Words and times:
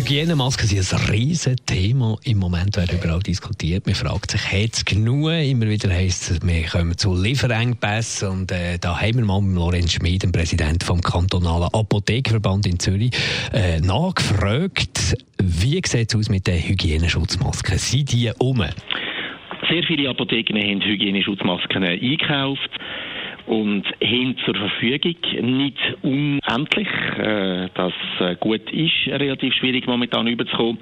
Hygienemasken 0.00 0.66
sind 0.66 0.98
ein 0.98 1.10
riesiges 1.10 1.56
Thema. 1.66 2.16
Im 2.24 2.38
Moment 2.38 2.74
wird 2.74 2.90
überall 2.90 3.20
diskutiert. 3.20 3.84
Man 3.84 3.94
fragt 3.94 4.30
sich, 4.30 4.40
hat 4.40 4.72
es 4.72 4.84
genug? 4.86 5.30
Immer 5.30 5.68
wieder 5.68 5.90
heisst 5.90 6.30
es, 6.30 6.40
wir 6.42 6.64
kommen 6.64 6.96
zu 6.96 7.14
Lieferengpässen. 7.14 8.28
Und 8.30 8.50
äh, 8.50 8.78
da 8.80 8.98
haben 8.98 9.18
wir 9.18 9.24
mal 9.26 9.42
mit 9.42 9.54
Lorenz 9.54 9.92
Schmid, 9.92 10.22
dem 10.22 10.32
Präsident 10.32 10.84
vom 10.84 11.02
kantonalen 11.02 11.68
Apothekerverband 11.74 12.66
in 12.66 12.78
Zürich, 12.78 13.10
äh, 13.52 13.78
nachgefragt, 13.80 15.18
wie 15.38 15.82
sieht 15.84 16.08
es 16.08 16.16
aus 16.16 16.30
mit 16.30 16.46
den 16.46 16.60
Hygieneschutzmasken? 16.60 17.76
Sind 17.76 18.10
die 18.10 18.32
um? 18.38 18.64
Sehr 19.68 19.82
viele 19.86 20.08
Apotheken 20.08 20.56
haben 20.56 20.80
Hygieneschutzmasken 20.80 21.84
eingekauft 21.84 22.70
und 23.50 23.84
haben 24.00 24.36
zur 24.44 24.54
Verfügung 24.54 25.16
nicht 25.58 25.76
unendlich. 26.02 26.88
Äh, 27.18 27.68
das 27.74 27.92
äh, 28.20 28.36
gut 28.36 28.70
ist 28.70 29.08
relativ 29.08 29.52
schwierig 29.54 29.88
momentan 29.88 30.28
überzukommen. 30.28 30.78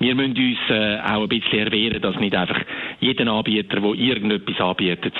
Wir 0.00 0.16
müssen 0.16 0.36
uns 0.36 0.58
äh, 0.68 0.98
auch 0.98 1.22
ein 1.22 1.28
bisschen 1.28 1.60
erwehren, 1.60 2.02
dass 2.02 2.16
nicht 2.16 2.34
einfach 2.34 2.60
jeder 2.98 3.32
Anbieter, 3.32 3.80
der 3.80 3.94
irgendetwas 3.94 4.60
anbietet, 4.60 5.14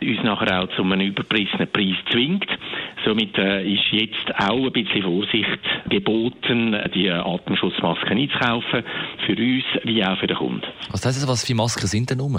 uns 0.00 0.22
nachher 0.22 0.62
auch 0.62 0.68
zu 0.76 0.82
einem 0.82 1.08
überpreisenen 1.08 1.66
Preis 1.72 1.96
zwingt. 2.12 2.46
Somit 3.04 3.36
ist 3.36 3.90
jetzt 3.90 4.32
auch 4.38 4.64
ein 4.64 4.72
bisschen 4.72 5.02
Vorsicht 5.02 5.60
geboten, 5.90 6.76
die 6.94 7.10
Atemschutzmasken 7.10 8.16
einzukaufen, 8.16 8.84
für 9.26 9.36
uns 9.36 9.64
wie 9.82 10.04
auch 10.04 10.16
für 10.18 10.26
den 10.28 10.36
Kunden. 10.36 10.62
Was 10.90 11.04
heisst 11.04 11.20
das, 11.20 11.28
was 11.28 11.44
für 11.44 11.54
Masken 11.54 11.86
sind 11.86 12.10
denn 12.10 12.20
rum? 12.20 12.38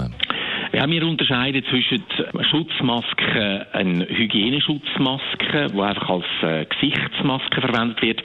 Ja, 0.76 0.86
wir 0.90 1.06
unterscheiden 1.06 1.64
zwischen 1.70 2.04
Schutzmasken, 2.50 3.64
eine 3.72 4.06
Hygieneschutzmaske, 4.10 5.68
die 5.72 5.80
einfach 5.80 6.10
als 6.10 6.24
äh, 6.42 6.66
Gesichtsmaske 6.66 7.62
verwendet 7.62 8.02
wird. 8.02 8.22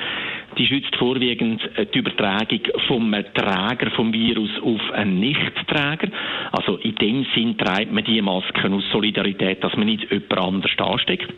Die 0.58 0.68
schützt 0.68 0.94
vorwiegend 0.98 1.62
äh, 1.78 1.86
die 1.86 2.00
Übertragung 2.00 2.60
vom 2.90 3.10
Träger 3.14 3.92
vom 3.92 4.12
Virus 4.12 4.50
auf 4.62 4.92
einen 4.92 5.22
Nichtträger. 5.22 6.10
Also 6.52 6.76
in 6.76 6.96
dem 6.96 7.26
Sinn 7.34 7.58
treibt 7.58 7.94
man 7.94 8.04
die 8.04 8.22
Masken 8.22 8.74
aus 8.74 8.84
Solidarität, 8.92 9.64
dass 9.64 9.78
man 9.78 9.86
nicht 9.86 10.12
jemand 10.12 10.38
anders 10.38 10.72
ansteckt. 10.78 11.34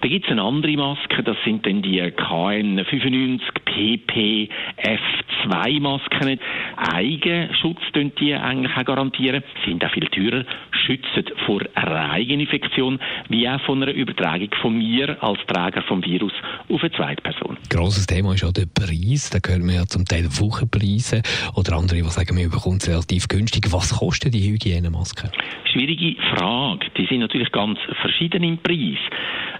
Da 0.00 0.08
gibt 0.08 0.24
es 0.24 0.32
eine 0.32 0.42
andere 0.42 0.76
Maske, 0.76 1.22
das 1.22 1.36
sind 1.44 1.66
dann 1.66 1.82
die 1.82 2.00
KN95 2.00 3.40
PP 3.64 4.48
F2 4.78 5.80
Masken. 5.80 6.40
Eigenschutz 6.76 7.80
tun 7.92 8.10
die 8.18 8.34
eigentlich 8.34 8.74
auch 8.76 8.84
garantieren, 8.84 9.42
sind 9.66 9.84
auch 9.84 9.90
viel 9.90 10.06
teurer, 10.06 10.44
schützen 10.86 11.24
vor 11.44 11.60
einer 11.74 12.12
Eigeninfektion, 12.12 12.98
wie 13.28 13.46
auch 13.46 13.60
von 13.62 13.82
einer 13.82 13.92
Übertragung 13.92 14.48
von 14.62 14.78
mir 14.78 15.22
als 15.22 15.38
Träger 15.46 15.82
vom 15.82 16.02
Virus 16.02 16.32
auf 16.68 16.80
eine 16.82 16.92
zweite 16.92 17.22
Person. 17.22 17.58
Grosses 17.68 18.06
Thema 18.06 18.32
ist 18.34 18.44
auch 18.44 18.52
der 18.52 18.66
Preis. 18.66 19.28
Da 19.30 19.38
hören 19.46 19.66
wir 19.66 19.74
ja 19.74 19.86
zum 19.86 20.06
Teil 20.06 20.24
Wochenpreise 20.24 21.20
oder 21.56 21.76
andere, 21.76 22.02
die 22.02 22.08
sagen, 22.08 22.34
man 22.34 22.50
bekommt 22.50 22.82
es 22.82 22.88
relativ 22.88 23.28
günstig. 23.28 23.66
Was 23.70 23.98
kostet 23.98 24.32
die 24.32 24.50
Hygienemasken? 24.50 25.30
Schwierige 25.70 26.20
Frage. 26.34 26.86
Die 26.96 27.06
sind 27.06 27.20
natürlich 27.20 27.52
ganz 27.52 27.78
verschieden 28.00 28.42
im 28.42 28.58
Preis. 28.58 28.98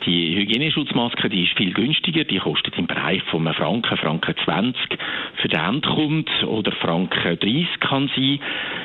Die 0.07 0.35
Hygieneschutzmaske, 0.35 1.29
die 1.29 1.45
ist 1.45 1.57
viel 1.59 1.75
günstiger, 1.75 2.25
die 2.25 2.39
kostet 2.39 2.79
im 2.79 2.87
Bereich 2.87 3.23
von 3.25 3.47
einem 3.47 3.55
Franken, 3.55 3.99
Franken 3.99 4.35
20 4.45 4.99
für 5.43 5.49
den 5.49 5.61
Endkund 5.61 6.31
oder 6.45 6.73
Franken 6.73 7.39
30 7.39 7.81
kann 7.81 8.11
sein. 8.17 8.41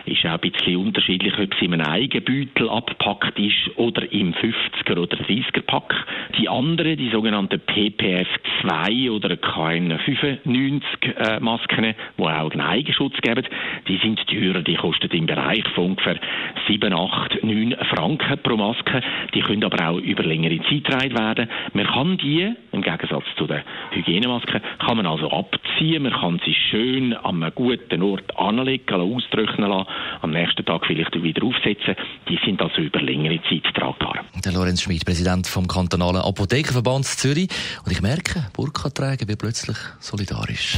Ist 0.05 0.25
auch 0.25 0.31
ein 0.31 0.39
bisschen 0.39 0.75
unterschiedlich, 0.77 1.33
ob 1.39 1.53
sie 1.55 1.65
in 1.65 1.73
einem 1.73 1.87
Eigenbeutel 1.87 2.69
abpackt 2.69 3.39
ist 3.39 3.77
oder 3.77 4.11
im 4.11 4.33
50er 4.33 4.97
oder 4.97 5.17
30er 5.17 5.61
Pack. 5.61 5.95
Die 6.37 6.49
andere, 6.49 6.97
die 6.97 7.09
sogenannte 7.09 7.59
PPF 7.59 8.27
2 8.61 9.09
oder 9.11 9.35
KN95 9.35 10.81
äh, 11.15 11.39
Masken, 11.39 11.95
die 12.17 12.23
auch 12.23 12.51
einen 12.51 12.61
Eigenschutz 12.61 13.15
geben, 13.21 13.45
die 13.87 13.97
sind 13.97 14.25
teurer, 14.27 14.61
die 14.61 14.75
kosten 14.75 15.09
im 15.11 15.27
Bereich 15.27 15.63
von 15.75 15.91
ungefähr 15.91 16.19
7, 16.67 16.93
8, 16.93 17.43
9 17.43 17.75
Franken 17.89 18.37
pro 18.43 18.57
Maske. 18.57 19.01
Die 19.33 19.41
können 19.41 19.63
aber 19.63 19.89
auch 19.89 19.97
über 19.97 20.23
längere 20.23 20.59
Zeit 20.63 21.04
getragen 21.09 21.37
werden. 21.37 21.49
Man 21.73 21.85
kann 21.85 22.17
die, 22.17 22.53
im 22.71 22.81
Gegensatz 22.81 23.25
zu 23.37 23.47
den 23.47 23.61
Hygienemasken, 23.91 24.61
kann 24.79 24.97
man 24.97 25.05
also 25.05 25.29
abziehen, 25.29 26.03
man 26.03 26.13
kann 26.13 26.41
sie 26.45 26.55
schön 26.69 27.13
an 27.13 27.43
einem 27.43 27.53
guten 27.53 28.01
Ort 28.01 28.37
anlegen, 28.37 29.01
austrocknen 29.01 29.69
lassen, 29.69 29.89
am 30.21 30.31
nächsten 30.31 30.65
Tag 30.65 30.85
vielleicht 30.85 31.21
wieder 31.21 31.43
aufsetzen. 31.43 31.95
Die 32.29 32.39
sind 32.45 32.61
also 32.61 32.81
über 32.81 33.01
längere 33.01 33.39
Zeit 33.49 33.63
tragbar. 33.73 34.19
Der 34.43 34.51
Lorenz 34.51 34.81
Schmid, 34.81 35.05
Präsident 35.05 35.47
vom 35.47 35.67
kantonalen 35.67 36.21
Apothekerverband 36.21 37.05
Zürich. 37.05 37.49
Und 37.85 37.91
ich 37.91 38.01
merke, 38.01 38.45
Burka 38.53 38.89
tragen 38.89 39.27
wird 39.27 39.39
plötzlich 39.39 39.77
solidarisch. 39.99 40.77